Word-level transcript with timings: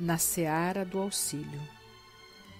na 0.00 0.16
seara 0.16 0.84
do 0.84 0.98
auxílio, 0.98 1.60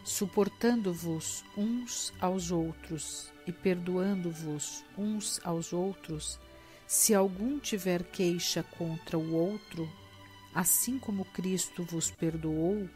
suportando-vos 0.05 1.43
uns 1.57 2.13
aos 2.21 2.51
outros 2.51 3.33
e 3.47 3.53
perdoando-vos 3.53 4.85
uns 4.97 5.41
aos 5.43 5.73
outros, 5.73 6.39
se 6.87 7.15
algum 7.15 7.59
tiver 7.59 8.03
queixa 8.03 8.63
contra 8.63 9.17
o 9.17 9.33
outro, 9.33 9.91
assim 10.55 10.99
como 10.99 11.25
Cristo 11.25 11.83
vos 11.85 12.11
perdoou, 12.11 12.89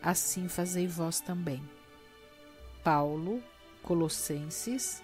assim 0.00 0.48
fazei 0.48 0.86
vós 0.86 1.20
também. 1.20 1.62
Paulo, 2.84 3.42
Colossenses, 3.82 5.02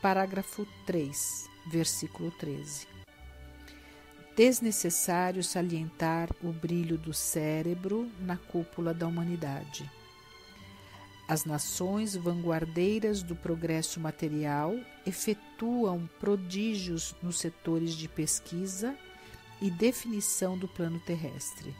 parágrafo 0.00 0.66
3, 0.86 1.48
versículo 1.70 2.30
13. 2.32 2.97
Desnecessário 4.38 5.42
salientar 5.42 6.30
o 6.40 6.52
brilho 6.52 6.96
do 6.96 7.12
cérebro 7.12 8.08
na 8.20 8.36
cúpula 8.36 8.94
da 8.94 9.04
humanidade. 9.04 9.90
As 11.26 11.44
nações 11.44 12.14
vanguardeiras 12.14 13.20
do 13.20 13.34
progresso 13.34 13.98
material 13.98 14.76
efetuam 15.04 16.08
prodígios 16.20 17.16
nos 17.20 17.40
setores 17.40 17.96
de 17.96 18.06
pesquisa 18.06 18.96
e 19.60 19.72
definição 19.72 20.56
do 20.56 20.68
plano 20.68 21.00
terrestre. 21.00 21.74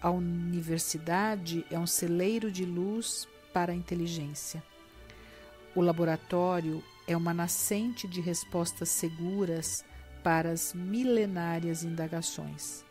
A 0.00 0.08
universidade 0.08 1.66
é 1.70 1.78
um 1.78 1.86
celeiro 1.86 2.50
de 2.50 2.64
luz 2.64 3.28
para 3.52 3.72
a 3.72 3.76
inteligência. 3.76 4.64
O 5.74 5.82
laboratório 5.82 6.82
é 7.06 7.14
uma 7.14 7.34
nascente 7.34 8.08
de 8.08 8.22
respostas 8.22 8.88
seguras 8.88 9.84
para 10.26 10.50
as 10.50 10.74
milenárias 10.74 11.84
indagações. 11.84 12.84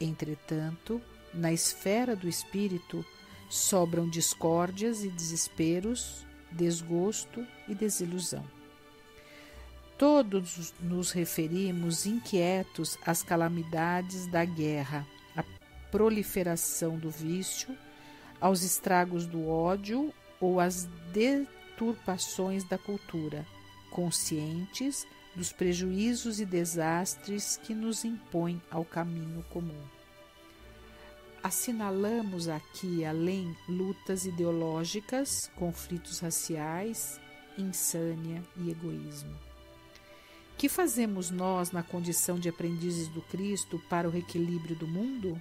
Entretanto, 0.00 1.00
na 1.32 1.52
esfera 1.52 2.16
do 2.16 2.28
espírito 2.28 3.06
sobram 3.48 4.10
discórdias 4.10 5.04
e 5.04 5.08
desesperos, 5.08 6.26
desgosto 6.50 7.46
e 7.68 7.76
desilusão. 7.76 8.44
Todos 9.96 10.74
nos 10.80 11.12
referimos 11.12 12.06
inquietos 12.06 12.98
às 13.06 13.22
calamidades 13.22 14.26
da 14.26 14.44
guerra, 14.44 15.06
à 15.36 15.44
proliferação 15.92 16.98
do 16.98 17.08
vício, 17.08 17.72
aos 18.40 18.64
estragos 18.64 19.26
do 19.28 19.48
ódio 19.48 20.12
ou 20.40 20.58
às 20.58 20.88
deturpações 21.12 22.64
da 22.64 22.76
cultura, 22.76 23.46
conscientes 23.92 25.06
dos 25.36 25.52
prejuízos 25.52 26.40
e 26.40 26.46
desastres 26.46 27.60
que 27.62 27.74
nos 27.74 28.04
impõem 28.04 28.60
ao 28.70 28.84
caminho 28.84 29.44
comum. 29.50 29.82
Assinalamos 31.42 32.48
aqui, 32.48 33.04
além, 33.04 33.56
lutas 33.68 34.24
ideológicas, 34.24 35.50
conflitos 35.54 36.18
raciais, 36.18 37.20
insânia 37.56 38.42
e 38.56 38.70
egoísmo. 38.70 39.32
Que 40.58 40.68
fazemos 40.68 41.30
nós 41.30 41.70
na 41.70 41.82
condição 41.82 42.38
de 42.38 42.48
aprendizes 42.48 43.08
do 43.08 43.20
Cristo 43.22 43.78
para 43.90 44.08
o 44.08 44.10
reequilíbrio 44.10 44.74
do 44.74 44.88
mundo? 44.88 45.40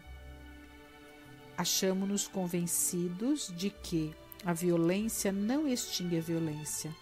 Achamos-nos 1.57 2.27
convencidos 2.27 3.51
de 3.55 3.69
que 3.69 4.13
a 4.43 4.51
violência 4.51 5.31
não 5.31 5.67
extingue 5.67 6.17
a 6.17 6.21
violência. 6.21 6.93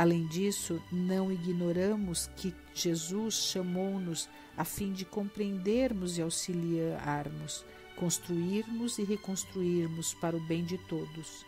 Além 0.00 0.26
disso, 0.28 0.82
não 0.90 1.30
ignoramos 1.30 2.30
que 2.34 2.54
Jesus 2.72 3.34
chamou-nos 3.34 4.30
a 4.56 4.64
fim 4.64 4.94
de 4.94 5.04
compreendermos 5.04 6.16
e 6.16 6.22
auxiliarmos, 6.22 7.66
construirmos 7.96 8.96
e 8.96 9.04
reconstruirmos 9.04 10.14
para 10.14 10.34
o 10.34 10.46
bem 10.46 10.64
de 10.64 10.78
todos. 10.88 11.44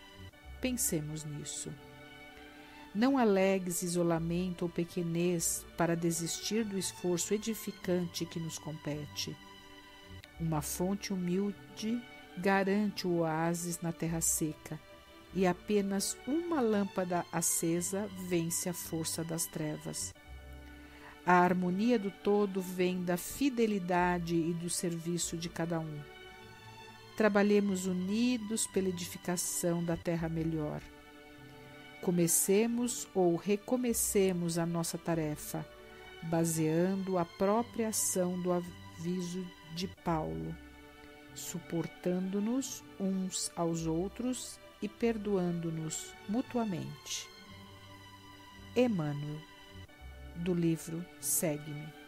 Pensemos 0.61 1.25
nisso. 1.25 1.73
Não 2.95 3.17
alegues 3.17 3.83
isolamento 3.83 4.67
ou 4.67 4.69
pequenez 4.69 5.65
para 5.75 5.97
desistir 5.97 6.63
do 6.63 6.77
esforço 6.77 7.33
edificante 7.33 8.27
que 8.27 8.39
nos 8.39 8.59
compete. 8.59 9.35
Uma 10.39 10.61
fonte 10.61 11.11
humilde 11.11 11.99
garante 12.37 13.07
o 13.07 13.21
oásis 13.21 13.81
na 13.81 13.93
terra 13.93 14.21
seca, 14.21 14.79
e 15.35 15.47
apenas 15.47 16.17
uma 16.27 16.61
lâmpada 16.61 17.25
acesa 17.33 18.09
vence 18.29 18.69
a 18.69 18.73
força 18.73 19.25
das 19.25 19.47
trevas. 19.47 20.15
A 21.25 21.35
harmonia 21.35 21.99
do 21.99 22.11
todo 22.11 22.61
vem 22.61 23.05
da 23.05 23.17
fidelidade 23.17 24.35
e 24.35 24.53
do 24.53 24.69
serviço 24.69 25.37
de 25.37 25.49
cada 25.49 25.79
um. 25.79 26.01
Trabalhemos 27.17 27.87
unidos 27.87 28.67
pela 28.67 28.89
edificação 28.89 29.85
da 29.85 29.97
terra 29.97 30.29
melhor 30.29 30.83
Comecemos 32.03 33.07
ou 33.15 33.37
recomecemos 33.37 34.59
a 34.59 34.67
nossa 34.67 34.99
tarefa, 34.99 35.65
baseando 36.25 37.17
a 37.17 37.25
própria 37.25 37.91
ação 37.91 38.43
do 38.43 38.53
aviso 38.53 39.47
de 39.77 39.87
Paulo, 39.87 40.53
suportando-nos 41.33 42.83
uns 42.99 43.53
aos 43.55 43.87
outros 43.87 44.59
e 44.83 44.89
perdoando-nos 44.89 46.13
mutuamente. 46.29 47.29
Emmanuel, 48.75 49.41
do 50.37 50.53
livro 50.53 51.05
Segue-me. 51.21 52.02